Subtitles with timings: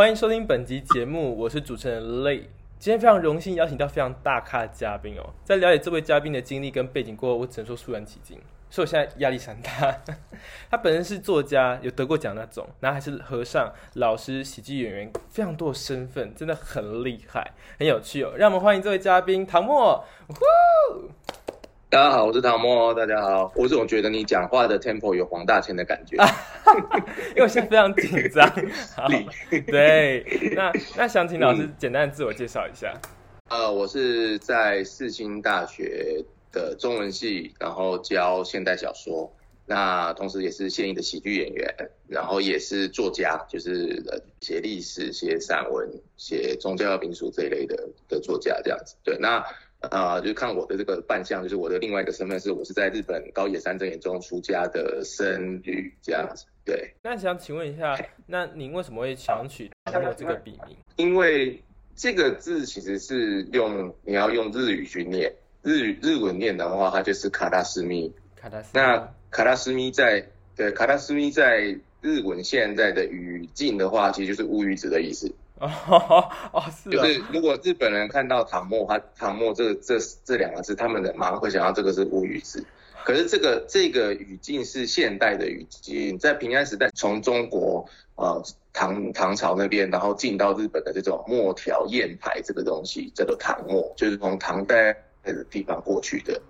[0.00, 2.48] 欢迎收听本集节目，我是主持人累。
[2.78, 8.38] 今天非常荣幸邀请到非常大咖的嘉宾哦，在了解这位嘉宾的经历跟背景过后，我只能说肃然起敬，
[8.70, 9.94] 所以我现在压力山大。
[10.70, 18.32] 他本身是作家，有得过奖那种，然后还是和尚、老师、喜剧演员，非常多的身份，真的很厉害，很有趣哦。
[18.38, 20.02] 让我们欢迎这位嘉宾唐默。
[21.90, 22.94] 大家好，我是唐默。
[22.94, 26.16] 大家好，我总觉得你讲话的 tempo 有黄大千的感觉，
[27.34, 28.48] 因为我现在非常紧张。
[28.94, 29.08] 好，
[29.66, 30.24] 对，
[30.54, 32.94] 那那想请老师简单的自我介绍一下。
[33.48, 39.28] 呃，我是在世新大学的中文系，然后教现代小说，
[39.66, 41.74] 那同时也是现役的喜剧演员，
[42.06, 44.00] 然后也是作家，就是
[44.40, 48.94] 写历史、写散文、写宗教民俗这一类的的作家这样子。
[49.02, 49.44] 对，那。
[49.80, 56.44] 啊，就是看我的这个扮相，就是我的另外一个身份是，我是在日本高野山真言中出家的僧侣这样子。
[56.64, 59.70] 对，那想请问一下，那您为什么会想取
[60.16, 60.76] 这个笔名？
[60.96, 61.62] 因为
[61.96, 68.12] 这个字其实是用你要用日语去念，日语日文念的话，它就是卡达斯密。
[68.36, 68.70] 卡达斯。
[68.74, 75.34] 那卡达斯密在对卡达斯密在日文现在的语境的话，其实就是乌鱼子的意思。
[75.60, 82.64] 哦哦，是，就是如果日本人看到唐末，他唐末这这这两个字，他们的马上会想到这个是乌鱼子。
[83.04, 96.40] 可是这个这个语境是现代的语境，在平安时代，从中国呃唐唐朝那边，然后进到日本的这种墨条砚牌这个东西，叫做唐末，就是从唐代那个地方过去的。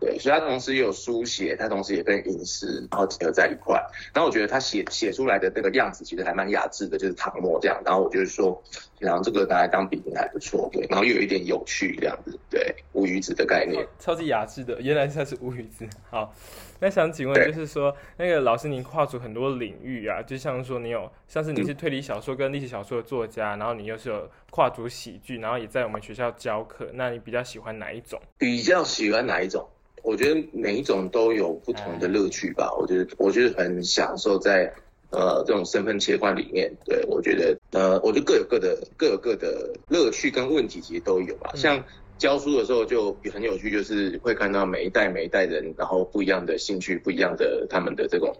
[0.00, 3.74] 对，所以他同时也有书写，他同时也跟影视，然后结合在一块。
[4.14, 7.80] 然后我觉得他写写出来的那个样子，其实还蛮雅致的，就是唐末这样。
[7.84, 8.62] 然后我就是说，
[8.98, 10.86] 然后这个拿来当笔名还不错，对。
[10.88, 15.84] 然后又有一点有趣这样子，对，无鱼子的概念，超级雅致的，原来它是无鱼子。
[16.10, 16.32] 好，
[16.78, 28.20] 那想请问，就是说，那个老师您跨足很多领域啊，就像说你有，像是你是推理小说跟历史小说的作家，然后你又是有跨足喜剧，然后也在我们学校教课，那你比较喜欢哪一种？
[28.38, 29.68] 比较喜欢哪一种？
[30.02, 32.72] 我觉得每一种都有不同的乐趣吧。
[32.78, 34.72] 我觉得，我觉得很享受在
[35.10, 36.72] 呃这种身份切换里面。
[36.84, 41.50] 对我觉得，呃，我觉得各有各的各有各的乐趣跟问题，其实都有吧。
[41.54, 41.84] 像
[42.18, 48.36] 教书的时候就很有趣，就是会看到每一代每一代人，然后不一样的兴趣，不一样的他们的这种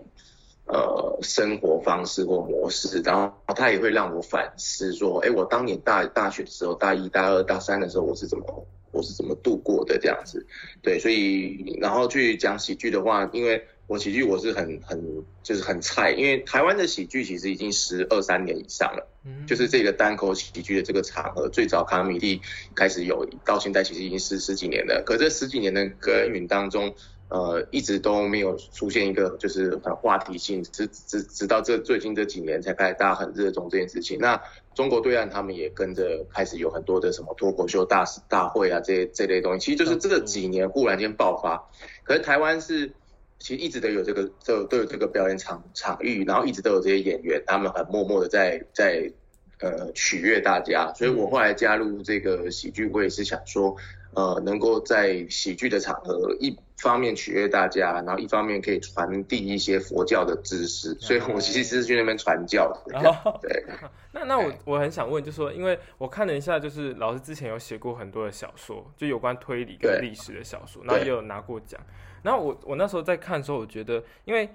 [0.66, 8.66] 呃生活方式或模式，然后他也会让我反思说，哎，我当年大大学的时候，大一、大二、大三的时候，我是怎么。
[8.90, 10.46] 我是怎么度过的这样子，
[10.82, 22.40] 对，所以然后去讲喜剧的话，因为我喜剧我是很很就是很菜，因为台湾的喜剧其实已经十二三年以上了，嗯，就是这个单口喜剧的这个场合，最早卡米蒂
[22.74, 26.94] 开始有，到现在其实已经是十几年了，可这十几年的耕耘当中。
[27.30, 34.18] 呃，一直都没有出现一个就是很话题性，直直直到这最近这几年才开始大家很热衷这件事情。
[34.18, 34.40] 那
[34.74, 41.68] 中国对岸他们也跟着开始有很多的什么脱口秀大大会啊，这些这类东西，其实就是这几年忽然间爆发。
[42.02, 42.90] 可是台湾是
[43.38, 49.12] 其实一直都有这个都都有这个表演场场域，然后一直都有这些演员，他们很默默的在在
[49.60, 50.94] 呃取悦大家。
[50.94, 53.76] 所以我后来加入这个喜剧，我也是想说。
[54.14, 63.00] 呃，能够在喜剧的场合，一方面取悦大家，然后一方面可以传递一些佛教的知识，所以我其实是去那边传教的。
[63.42, 63.64] 对，
[64.12, 71.80] 那那我我很想问，就说，因为我看了一下，就是老师之前有写过很多的小说，就有关推理跟历史的小说，然后也有拿过奖。
[72.22, 74.48] 然后我我那时候在看的时候，我觉得，因为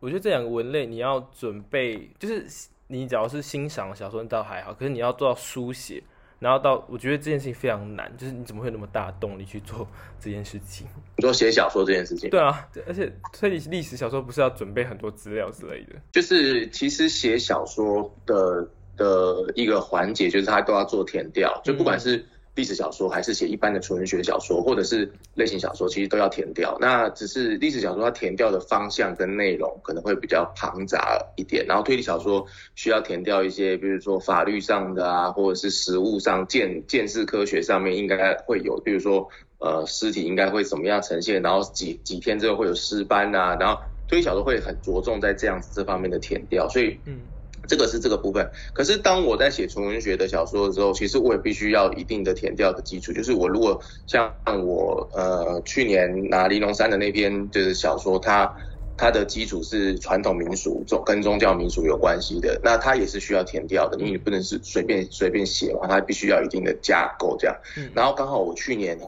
[0.00, 2.46] 我觉得这两个文类你要准备，就是
[2.88, 6.02] 你只要是欣赏小说倒还好，可是你要做到书写。
[6.38, 9.86] 然后到，我觉得这件事情非常难，就是你怎么会有那么大的动力去做
[10.20, 10.86] 这件事情？
[11.16, 12.30] 你说写小说这件事情？
[12.30, 15.96] 对啊，而且推理历史小说不是要准备很多资料之类的？
[16.12, 22.24] 就是其实写小说的的一个环节，就是他都要做填调，就不管是。
[22.58, 26.76] 历史小说还是写一般的纯文学小说，或者是类型小说，其实都要填掉。
[26.80, 32.44] 那只是历史小说它填掉的方向跟内容可能会比较庞杂一点，然后推理小说
[32.74, 39.28] 需要填掉一些，比如说法律上的啊，或者是实物上见见识科学上面应该会有，比如说
[39.58, 47.20] 呃尸体应该会怎么样呈现，然后几几天之后会有尸斑啊，然后推理小说会很着重在这样子这方面的填掉，所以嗯。
[47.68, 53.12] 这个是这个部分，可是当我在写纯文学的小说的时候，其实我也必须要一定的填调的基础。
[53.12, 54.32] 就是我如果像
[54.64, 58.56] 我呃去年拿玲珑山的那篇就是小说，它
[58.96, 67.54] 它的基础是传统民俗，宗跟宗教民俗有关系的，那它也是需要填调的，因为你不能是随便随便写嘛，它必须要一定的架构这样。
[67.94, 68.98] 然后刚好我去年。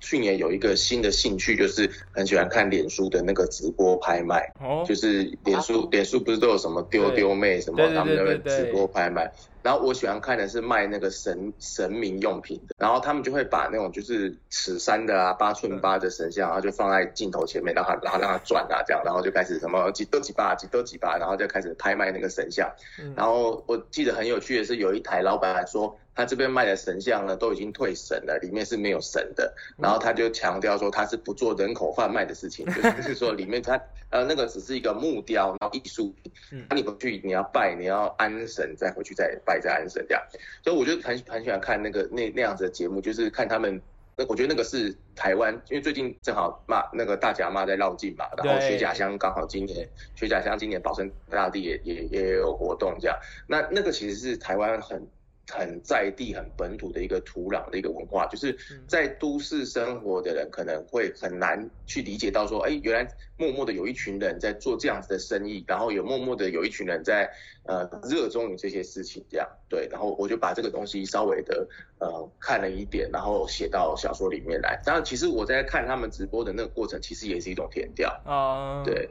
[0.00, 9.30] 去年有一个新的兴趣，就是很喜欢看脸书的那个直播拍卖，哦，就是脸书脸书不是都有什么丢丢妹什么他们那边直播拍卖，
[9.62, 22.70] 然后我喜欢看的是卖那个神神明用品的，然后他们就会把那种就是尺三的啊、八寸八的神像，然后就放在镜头前面，让它然后让它转啊这样，然后就开始什么几多几把几多几把，然后就开始拍卖那个神像。
[23.14, 25.98] 然后我记得很有趣的是，有一台老板说。
[26.14, 29.54] 他这边卖的神像呢，都已经退神了，里面是没有神的。
[29.78, 33.80] 然后他就强调说，他是不做人口贩卖的事情， 就是说里面他
[34.10, 36.32] 呃那个只是一个木雕，然后艺术品。
[36.68, 40.22] 那你回去你要拜，你要安神，再回去再拜再安神这样。
[40.62, 43.80] 所以我就很很喜欢看那个那那样子的节目，就是看他们。
[44.16, 53.16] 那我觉得那个是台湾，因为最近正好骂那个大甲妈在绕境嘛，然后雪甲乡刚好今年雪甲乡今年保生大帝也也也有活动这样。
[53.46, 55.08] 那那个其实是台湾很。
[55.50, 58.56] 很在地、很本土的一个土壤的一个文化，就是
[58.86, 67.28] 在都市生活的人可能会很难去理解到说，哎，原来默默的有一群人在做这样子的生意，然后有默默的有一群人在
[67.64, 71.66] 呃热衷于这些事情，这样对，然后我就把这个东西稍微的
[71.98, 74.80] 呃看了一点，然后写到小说里面来。
[74.84, 79.10] 当然，其实我在看他们直播的那个过程，其实也是一种填调啊，对，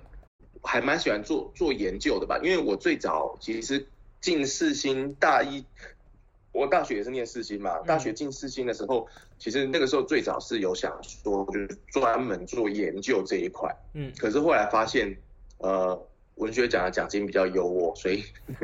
[0.63, 3.87] 还蛮喜欢做做研究的吧，因为我最早其实
[4.21, 5.65] 进四星大一。
[6.51, 9.07] 我大学也是念四星嘛，大学进四星的时候，
[9.37, 15.15] 其实那个时候最早是有想说，就是专门做研究这一块，嗯，可是后来发现，
[15.59, 18.23] 呃，文学奖的奖金比较优渥，所以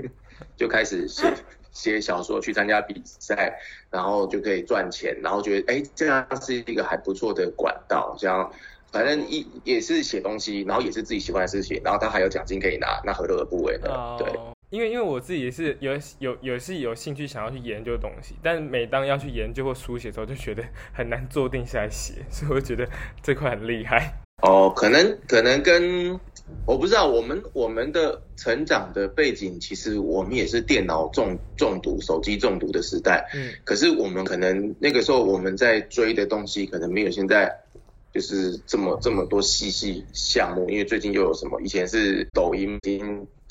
[0.57, 1.31] 就开始写
[1.71, 3.59] 写小说，去参加比赛，
[3.91, 8.51] 然后就可以赚钱，然后觉得，哎，这样是一个还不错的管道，这样
[8.91, 14.17] 反正一也是写东西，然后也是自己喜欢的事情，然后他还有奖金可以拿，那何乐而不为呢？
[14.17, 14.54] 对。
[14.69, 20.63] 因为因为我自己也是有有有是有兴趣想要去研究东西，但每当要去研究或书写的时候，就觉得
[20.93, 22.87] 很难坐定下来写， 所以我觉得
[23.21, 24.11] 这块很厉害。
[24.41, 26.19] 哦，可能可能跟
[26.65, 33.25] 我不知道，我们我们的成长的背景，其实我们也是电脑中中毒、手机中毒的时代。
[33.33, 37.49] 嗯，可是我们可能那个时候我们在追的东西，可能没有现在
[38.13, 41.61] 就是这么这么多细细项目，因为最近又有什么？
[41.61, 42.77] 以前是抖音。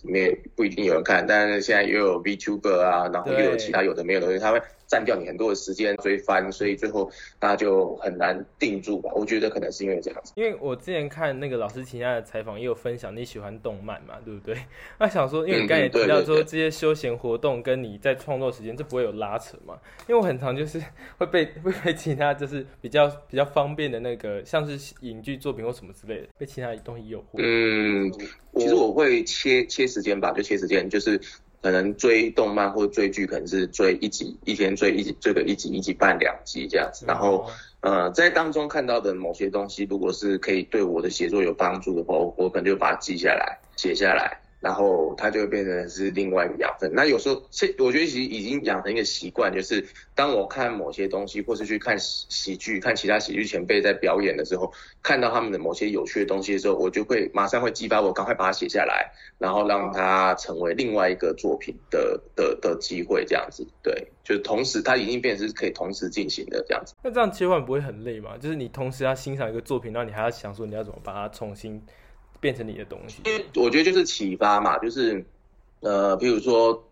[0.05, 4.63] 里面不一定有人看，但是现在又有 VTuber 啊，然后又有其他有的没有的东西，他会。
[4.87, 9.11] 占掉你很多的时间追番，所以最后大家就很难定住吧。
[9.15, 10.33] 我觉得可能是因为这样子。
[10.37, 14.57] 因为我之前看那个老师其他的采访，也有分享你喜欢动漫嘛，对不对？
[14.99, 19.79] 那想说，因为你刚才提到说这些休闲活动跟你在创作时间，这不会有拉扯嘛？
[20.09, 20.83] 因为我很常就是
[21.19, 27.25] 会被 会被其他就是比较比较方便的那个，像是影剧作品或什么之类的，被其他东西诱惑。
[27.39, 28.13] 嗯，
[28.57, 31.21] 其实我会切切时间吧，就切时间，就是。
[31.65, 37.07] 可能追动漫或追剧，可能是追一集，一天追一集，追个一集，一集半两集这样子。
[37.09, 37.49] 然后，
[37.81, 44.44] 呃，在当中看到的某些东西，如果是可以对我的写作有帮助的话，我可能就把它记下来，写下来。
[44.65, 46.91] 然后它就会变成是另外一个养分。
[46.95, 54.73] 那有时候，现我觉得其实已经养成一个习惯，就是当我看某些东西，或是去看喜喜剧，看其他喜剧前辈在表演的时候，
[55.03, 63.67] 看到他们的某些有趣的东西的时候，我就会马上会激发我，赶快把它写下来，然后让它成为另外一个作品的的的机会，这样子。
[63.83, 63.93] 对，
[64.25, 66.95] 就是同时它已经变成是可以同时进行的这样子。
[67.03, 68.39] 那这样切换不会很累吗？
[68.41, 71.83] 就是你同时要欣赏一个作品，然后你还要想说你要怎么把它重新。
[72.45, 75.25] 变成你的东西，因为我觉得就是启发嘛，就是
[75.81, 76.87] 呃，比如说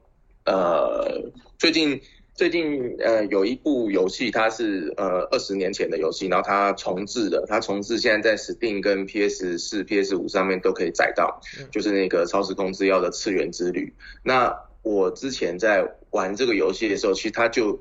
[0.46, 2.00] 呃，最近
[2.32, 11.38] 最近呃有一部游戏，它是呃二十年前的游戏，然后它重置的，它重置现在在 Steam 跟 PS 四、PS 五上面都可以载到，
[11.70, 13.92] 就是那个超时空之钥的次元之旅。
[14.22, 17.78] 那我之前在玩这个游戏的时候，其实它就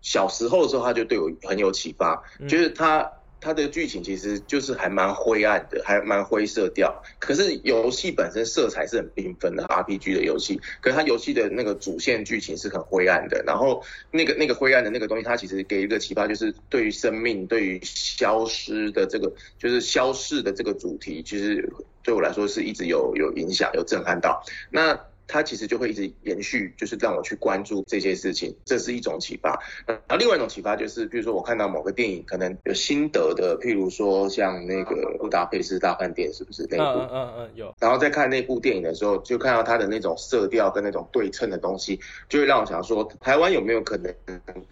[0.00, 3.12] 小时候的时候，它就对我很有启发，就是它。
[3.42, 7.02] 它的剧情其实就是还蛮灰暗的，还蛮灰色调。
[7.18, 13.42] 可是游戏本身色彩是很缤纷的 RPG 的游戏，可是它游戏的那个主线剧情是很灰暗的。
[13.44, 13.82] 然后
[14.12, 21.68] 那个那个灰暗的那个东西，它其实给一个启发，就是对于生命、对于消失的这个，就是消逝的这个主题，其实
[22.04, 24.44] 对我来说是一直有有影响、有震撼到。
[24.70, 24.98] 那
[25.32, 29.58] 它其实就会一直延续，就是让我去关注这些事情，这是一种启发。
[29.86, 36.98] 然后另外一种启发就是，比如说我看到某个电影可能有心得的，譬如说像那个《布达佩斯大饭店》，是不是那部？
[36.98, 37.74] 嗯嗯嗯，有。
[37.80, 41.98] 然后在看那部电影的时候，就看到它的那种色调跟那种对称的东西，
[42.28, 44.14] 就会让我想说，台湾有没有可能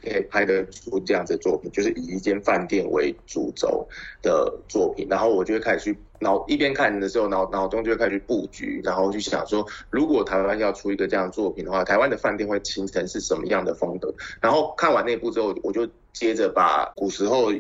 [0.03, 3.89] 可以拍得出这样子的作品，就是以一间饭店为主轴
[4.21, 5.07] 的作品。
[5.09, 5.99] 然后我就会开始去。
[6.21, 14.15] 脑一边看的时候，脑脑中就会开始布局，然后去想说，如果台湾要出一个这样的作品的话，台湾的饭店会形成是什么样的风格？
[14.41, 17.51] 然后看完那部之后，我就接着把古时候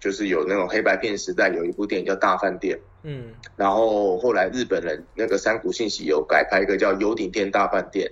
[0.00, 8.06] 就是有那种黑白片时代有一部电影叫《大饭店》，嗯，然后后来日本人那个山谷信息有改拍一个叫《有顶天大饭店》，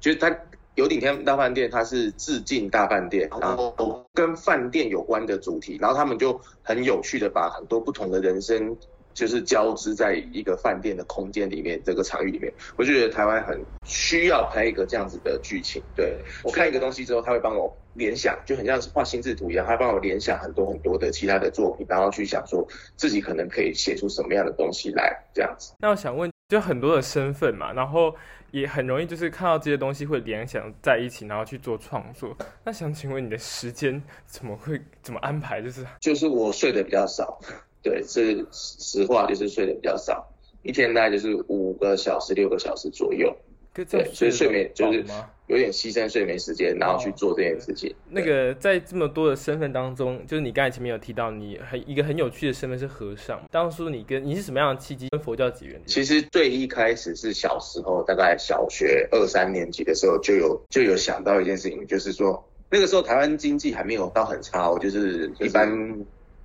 [0.00, 0.34] 就是他
[0.76, 8.74] 有顶天大饭店，它是致敬大饭店，然后跟饭店有关的主题，然后他们就很有趣的把很多不同的人生。
[9.14, 15.82] 就是交织在一个饭店的空间里面，这个场域里面，我就觉得台湾很需要拍一个这样子的剧情。
[15.94, 22.66] 对我看一个东西之后，他会帮我联想，就很像是画心智图一样，他帮我联想很多很多的其他的作品，然后去想说
[22.96, 25.74] 自己可能可以写出什么样的东西来这样子。
[25.78, 28.14] 那我想问，就很多的身份嘛，然后
[28.50, 32.36] 也很容易就是看到这些东西会联想在一起，然后去做创作。
[32.64, 35.60] 那想请问你的时间怎么会怎么安排？
[35.60, 37.38] 就是就是我睡得比较少。
[37.82, 40.26] 对，是实话，就是睡得比较少，
[40.62, 43.34] 一天大概就是五个小时、六个小时左右。
[43.74, 45.02] 对，所以睡眠就是
[45.46, 47.90] 有点牺牲睡眠时间，然后去做这件事情。
[48.10, 53.40] 那个在这么多的身份当中，就是你刚才前面有提到，你很一个很有趣的身份是和尚。
[53.50, 55.80] 当初你跟你是什么样的契机跟佛教结缘？
[55.86, 65.66] 其实最一开始是小时候，大概小学二三年级的时候就有就有想到一件事情，就是说那个时候台湾经济还没有到很差，就是一般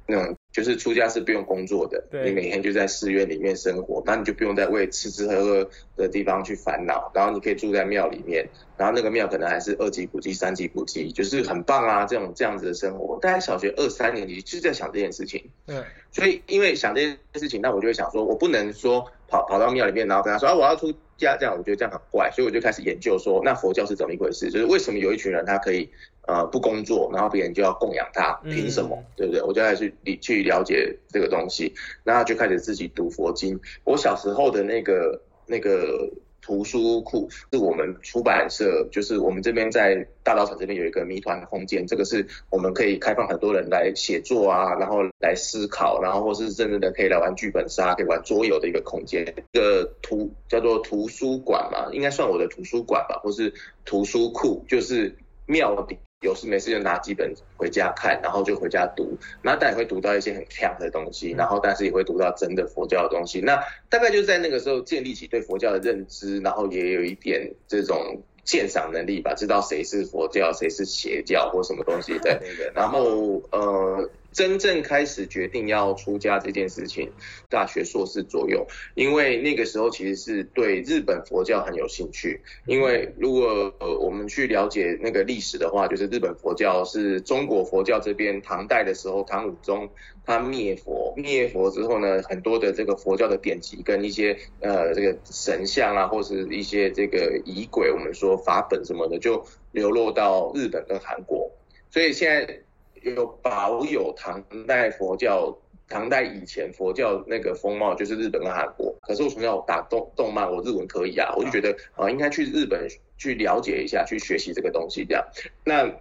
[0.08, 0.37] 那种。
[0.58, 8.44] 就是出家是不用工作的，你每天就在寺院里面生活，那你就不用再为吃吃喝喝的地方去烦恼，然后你可以住在庙里面，
[8.76, 13.20] 然后那个庙可能还是二级古迹、三级古迹，就是很棒啊，这种这样子的生活。
[13.22, 15.76] 大概小学二三年级就在想这件事情，对，
[16.12, 24.50] 所以因为想这件事情，那我就会想说，我不能说跑跑到庙里面，然后跟他说啊我要出家，这样我觉得这样很怪，所以我就开始研究说，那佛教是怎么一回事？
[24.50, 25.88] 就是为什么有一群人他可以。
[26.28, 29.02] 呃，不工作，然后别人就要供养他，凭什么？
[29.16, 29.42] 对不对？
[29.42, 33.58] 我就开始去去了解这个东西，然后就开始自己读佛经。
[33.86, 49.24] 我小时候的那个那个图书库是我们出版社，就是我们这边在大稻城这边有一个谜团空间，这个是我们可以开放很多人来写作啊，然后来思考，然后或是真正的可以来玩剧本杀，可以玩桌游的一个空间。
[49.54, 53.54] 一个图叫做图书馆嘛，应该算我的图书馆吧，或是
[53.86, 55.16] 图书库，就是
[55.46, 55.98] 庙底。
[56.22, 63.40] 有事没事就拿几本回家看，然后就回家读，那但也会读到一些很强的东西，然后但是也会读到真的佛教的东西。
[63.40, 72.42] 那大概就是在那个时候建立起对佛教的认知，然后也有一点这种鉴赏能力吧，知道谁是佛教，谁是邪教或什么东西的。
[72.74, 74.10] 然后呃。
[74.38, 77.12] 真正开始决定要出家这件事情，
[77.50, 82.40] 大学硕士左右，因为那个时候其实是对日本佛教很有兴趣。
[82.68, 89.90] 因为如果我们去了解那个历史的话，就是日本佛教是中国佛教这边唐代的时候，唐武宗
[90.24, 101.52] 他灭佛，灭佛之后呢，很多的这个佛教的典籍跟一些呃这个神像啊，或是一些这个仪轨，我们说法本什么的，就流落到日本跟韩国，
[101.90, 102.60] 所以现在。
[103.04, 108.96] 有保有唐代佛教，唐代以前佛教那个风貌，就是日本跟韩国。
[109.02, 112.88] 可是我从小打动动漫，我日文可以啊，我就觉得啊，应该去日本
[113.18, 115.24] 去了解一下，去学习这个东西这样。
[115.64, 115.92] 那。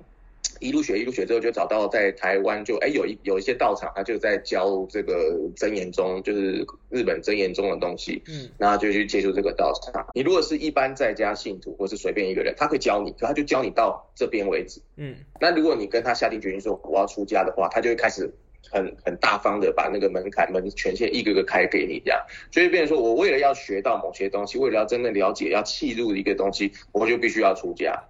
[0.60, 5.14] 一路学一路学之后，就找到在台湾就哎有一有一些道场，他就在教这个
[5.56, 8.22] 真言宗，就是日本真言宗的东西。
[8.28, 10.06] 嗯，然后就去接触这个道场。
[10.14, 14.80] 你如果是一般在家信徒，或是随便一个人，他会教你，可他就教你到这边为止。
[14.96, 18.32] 嗯，那如果你跟他下定决心说我要出家的话，他就会开始
[18.70, 22.20] 很很大方的把那个门槛门权限一个个开给你这样。
[22.50, 28.02] 所以变成说我为了要学到某些东西，为了要真的了解要契入一个东西，我就必须要出家。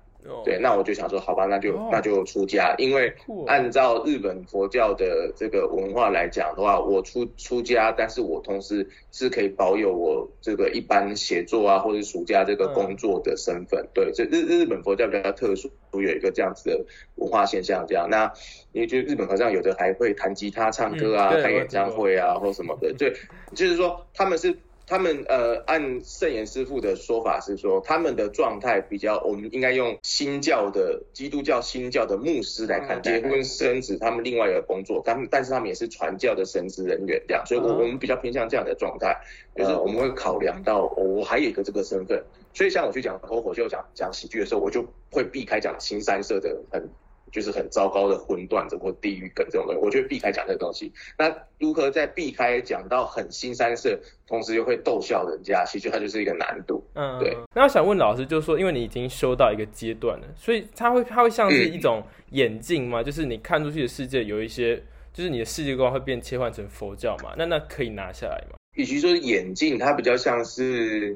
[0.45, 3.15] 对，那我就想说，好吧，那就那就出家，因为
[3.47, 13.89] 按照日本佛教的这个文化来讲的话，我出出家，但是我同时是可以保有我这个一般写作啊，或者暑假这个工作的身份。
[13.95, 16.85] 对，这日日本佛教比较特殊，有一个这样子的
[17.17, 18.09] 文化现象，这样。
[18.11, 18.33] 那
[18.73, 22.93] 因为就日本和尚有的还会弹吉他、唱歌啊，开演唱会啊，或什么的。
[22.95, 23.13] 对，
[23.55, 24.57] 就是说他们是。
[24.87, 39.17] 他们呃，按圣严师傅的说法是说，他们的状态比较，我们应该用新教的基督教新教的牧师来看，结婚生子，他们另外一个工作，他们但是他们也是传教的神职人员这样，所以我我们比较偏向这样的状态，
[39.57, 42.23] 就是我们会考量到我还有一个这个身份，
[42.55, 46.89] 所以像我去讲脱口秀讲讲喜剧的时候，我就会避开讲新三色的很。
[47.37, 50.91] 就是很糟糕的混段子或地狱梗这种东西，我觉得避开讲这个东西。
[51.19, 56.83] 那如何在避开讲到很新三色，同时又会逗笑人家，其实它就是一个难度。
[56.95, 57.37] 嗯，对。
[57.55, 63.03] 那我想问老师，就是说，因为你已经修到一个阶段了，所以它会它会像是一种眼镜吗？
[63.03, 67.35] 就是你看出去的世界有一些，就是你的世界观会变切换成佛教嘛？
[67.37, 68.57] 那那可以拿下来吗？
[68.77, 71.15] 与其说眼镜，它比较像是，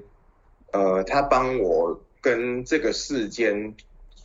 [0.73, 3.75] 呃，它帮我跟这个世间。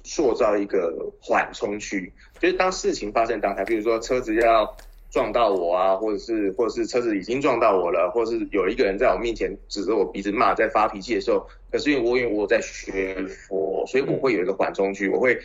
[0.05, 4.77] 塑造一个缓冲区，就是当事情发生当下，比如说车子要
[5.12, 15.39] 撞到我啊，或者是或者是车子已经撞到我了，或者是有一个人在我面前指着我鼻子骂，在发脾气的时候，可是因为我因为我在学佛，所以我会有一个缓冲区，我会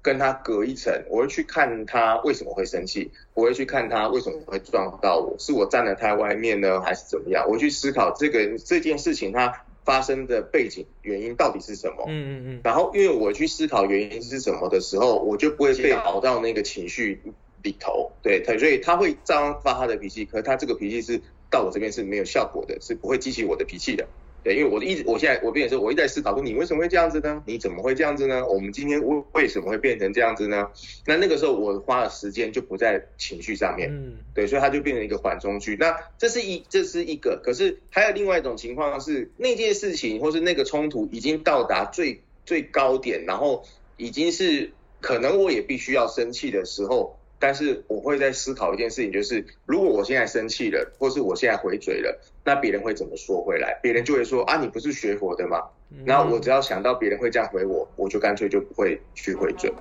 [0.00, 7.46] 跟他隔一层，我会去看他为什么会生气，我会去看他为什么会撞到我，是我站在他外面呢，还是怎么样？
[7.48, 12.04] 我去思考这个这件事情他发生的背景原因到底是什么？
[12.08, 12.60] 嗯嗯嗯。
[12.64, 17.20] 然后因为我去思考原因是什么的时候，我就不会被熬到那个情绪。
[17.64, 24.06] 里头，对他，所以他会这样发他的脾气，可是他这个脾气是到我这边是没有效果的，是不会激起我的脾气的。
[24.44, 27.42] 对，因为我一直，我现在我变成说，我一直在思考说，你为什么会这样子呢？
[27.46, 28.46] 你怎么会这样子呢？
[28.46, 30.70] 我们今天为为什么会变成这样子呢？
[31.06, 35.78] 那那个时候我花的时间就不在情绪上面，嗯，对，所以它就变成一个缓冲区。
[35.80, 43.64] 那这是一这是一个，可是还有另外一种情况是，那件事情或是那个冲突已经到达最最高点，然后
[43.96, 47.18] 已经是可能我也必须要生气的时候。
[47.38, 53.78] 但是我会在思考一件事情，就是如果我现在生气了，或是我现在回嘴了，那别人会怎么说回来？
[53.82, 55.62] 别人就会说啊，你不是学佛的吗？
[56.04, 59.72] 然后我只要想到别人会这样回我，我就干脆就不会去回嘴。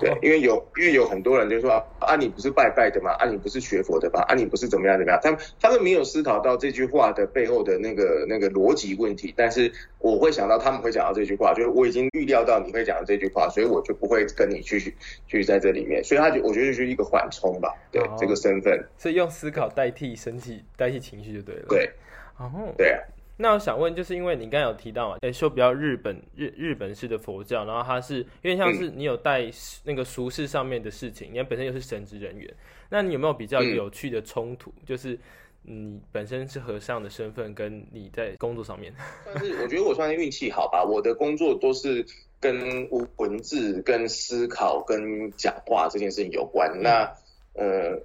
[0.00, 3.12] 对，因为有因为有很多人就说啊，你不是拜拜的嘛？
[3.12, 4.24] 啊，你不是学佛的吧？
[4.28, 5.20] 啊，你不是怎么样怎么样？
[5.22, 9.32] 他们他们没有思考到这句话的背后的那个那个逻辑问题。
[9.36, 14.94] 但是我会想到他们会讲到这句话，就是我已经预料到你会讲到这句话，所以我就不会跟你去
[15.26, 16.02] 去在这里面。
[16.02, 18.82] 所以他就我觉得就是一个缓冲吧，对这个身份。
[18.96, 21.66] 所以用思考代替身体，代替情绪就对了。
[21.68, 21.90] 对，
[22.38, 23.00] 哦，对啊。
[23.36, 29.50] 那我想问，就是因为你刚才有提到嘛，诶，说比较日本日日本式的佛教，然后它是因为像是你有带
[29.84, 32.54] 那个俗世上面的事情，你本身又是神职人员，
[32.88, 34.72] 那你有没有比较有趣的冲突？
[34.86, 35.18] 就是
[35.62, 38.94] 你本身是和尚的身份，跟你在工作上面，
[39.26, 42.06] 但是我觉得我算是运气好吧，我的工作都是
[42.38, 46.70] 跟文字、跟思考、跟讲话这件事情有关。
[46.80, 47.12] 那
[47.54, 48.00] 呃。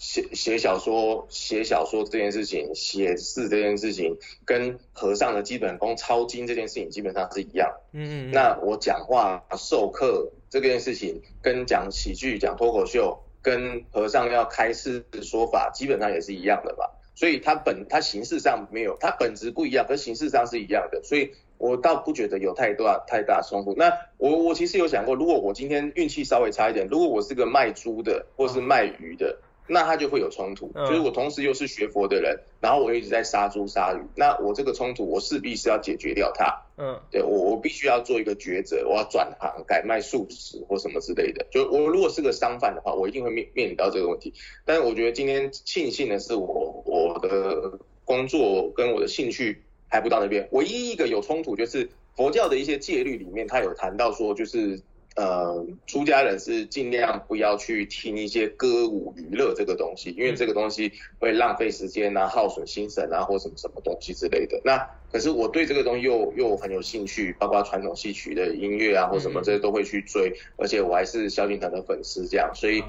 [0.00, 4.16] 写写小说，写小说这件事情，写字这件事情，
[4.46, 7.70] 跟和尚的基本功抄经这件事情基本上是一样。
[7.92, 16.90] 嗯嗯，那我讲话授课这件事情，跟讲喜剧、讲脱口秀，跟和尚要开示说法，基本上也是一样的吧。
[17.14, 21.02] 所以它本它形式上没有，它本质不一样，跟形式上是一样的。
[21.02, 23.74] 所以我倒不觉得有太大太大冲突。
[23.76, 29.36] 那我我其实有想过，如果我今天运气稍微差一点，如果我是个卖猪的，或是卖鱼的。
[29.72, 36.62] 那他就会有冲突，就是我同时又是学佛的人，然后我一直在杀猪杀鱼，那我这个冲突我势必是要解决掉它。
[36.76, 41.46] 嗯，对我我必须要做一个抉择，我要转行改卖素食或什么之类的。
[41.50, 44.34] 就我如果是个商贩的话，我一定会面面临到这个问题。
[44.64, 50.48] 但是我觉得今天庆幸的是，我我的工作跟我的兴趣还不到那边。
[50.52, 54.80] 唯一一个有冲突就是佛教的一些戒律里面，他有谈到说就是。
[55.16, 64.60] 呃，出家人是尽量不要去听一些歌舞娱乐这个东西，因为这个东西会浪费时间啊，耗损心神啊，或什么什么东西之类的。
[64.64, 64.78] 那
[65.12, 72.82] 可是我对这个东西又又很有兴趣，包括传统戏曲的音乐啊，或什么这些都会去追，而且我还是萧敬腾的粉丝，这样，所以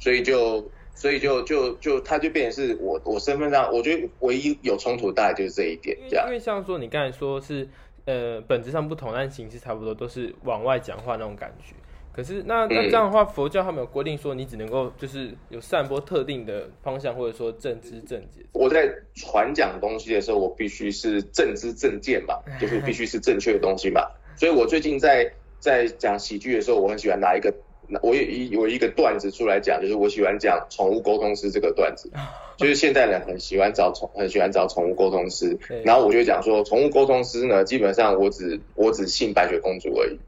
[0.00, 6.26] 所以就所以就就就他就变成是我我身份上，我觉得唯一有冲突大概就是这一点，这样。
[6.26, 7.68] 因为像说你刚才说是。
[8.04, 11.74] 呃，本质上不同，但形式差不多，都是往外讲话那种感觉。
[12.12, 18.44] 可是那那这样的话，佛教他们有规定说，你只能够就是有散播特定的方向，或者说正知正见。
[18.52, 24.02] 我在传讲东西的时候，我必须是正知正见嘛， 就是必须是正确的东西嘛。
[24.36, 27.54] 所以我最近在在讲喜剧的时候，我很喜欢拿一个。
[28.02, 32.10] 我有一有一个段子出来讲，就是我喜欢讲宠物沟通师这个段子，
[32.56, 40.18] 就是现代人很喜欢找宠很喜欢找宠物沟通师，然后我就讲说，宠物沟通师呢，基本上我只我只信白雪公主而已，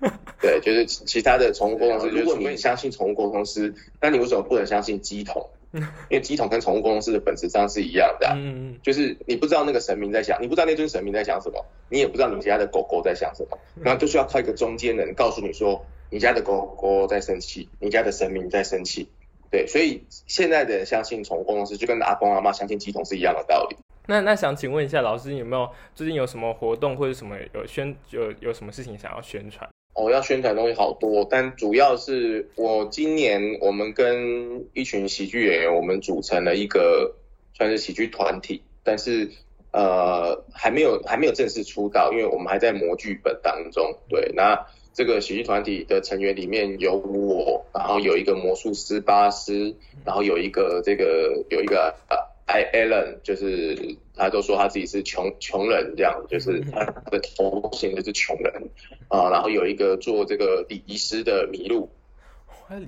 [0.40, 5.48] 对，就是其他的宠物沟通师，如果你相信宠物沟通师，那你为什么不能相信鸡桶？
[6.08, 15.84] 因为鸡桶跟宠物沟通师的本质上是一样的，嗯就是你不知道那个神明在想，你不知道那尊神明在想什么，你也不知道你家的狗狗在想什么， 然后就需要靠一个中间人告诉你说。
[16.08, 19.08] 你家的狗狗在生气，你家的神明在生气，
[19.50, 23.76] 对，所以现在的人相信宠物公司，就跟阿公阿妈相信鸡桶是一样的道理。
[24.06, 29.68] 那那想请问一下老师，有没有最近有什么活动或者什么有宣有有什么事情想要宣传？
[29.94, 37.16] 哦，要宣传东西好多，但主要是我今年我们跟一群喜剧演员，我们组成了一个
[37.54, 39.28] 算是喜剧团体，但是
[39.72, 43.92] 呃还没有还没有正式出道，因为我们还在磨剧本当中。
[44.08, 44.64] 对，那。
[44.96, 53.76] 这个喜剧团体的成员里面有我，然后有一个魔术师巴斯，然后有一个这个有一个呃艾艾伦，就是
[54.16, 58.70] 他都说他自己是穷穷人这样，就是他的头衔就是穷人
[59.08, 61.90] 啊，然后有一个做这个礼仪师的麋鹿，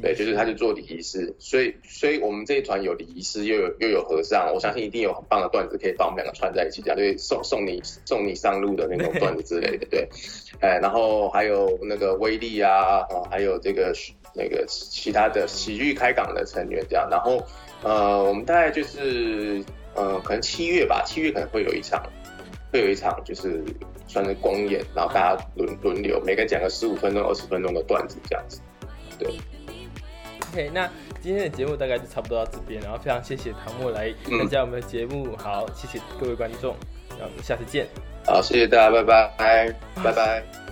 [0.02, 10.08] 对，就是他就做礼仪师，所以所以我们这一团有礼仪师，又有又有和尚，我相信一定有很棒的段子可以把我们两个串在一起讲，对，送送你送你上路的那种段子之类的，对，
[10.60, 13.92] 哎，然后还有那个威力啊，啊，还有这个
[14.34, 17.40] 那个其他的喜剧开港的成员这样，然后
[17.84, 19.64] 呃，我们大概就是
[19.94, 22.02] 呃，可能七月吧，七月可能会有一场，
[22.72, 23.62] 会有一场就是
[24.08, 28.60] 算是公演，然后大家轮轮流，每个人讲个十五分钟、二十分钟的段子这样子，
[29.20, 29.30] 对。
[30.52, 30.88] OK， 那
[31.20, 36.74] 今天的节目大概就差不多到这边，然后非常谢谢唐默来参加我们的节目，好，谢谢各位观众，
[37.18, 37.87] 那我们下次见。
[38.26, 40.67] 好，谢谢大家，拜拜，拜拜。